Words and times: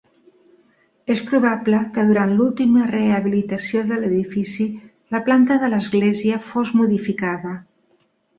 És 1.15 1.19
probable 1.25 1.81
que 1.97 2.05
durant 2.11 2.33
l'última 2.39 2.87
rehabilitació 2.93 3.83
de 3.91 4.01
l'edifici, 4.01 4.67
la 5.17 5.23
planta 5.29 5.59
de 5.67 5.71
l'església 5.75 6.41
fos 6.49 6.75
modificada. 6.83 7.55